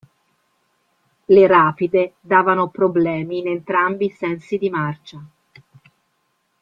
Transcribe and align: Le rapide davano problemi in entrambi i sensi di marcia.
Le 1.25 1.45
rapide 1.45 2.15
davano 2.21 2.69
problemi 2.69 3.37
in 3.37 3.47
entrambi 3.49 4.05
i 4.05 4.09
sensi 4.09 4.57
di 4.57 4.67
marcia. 4.67 5.23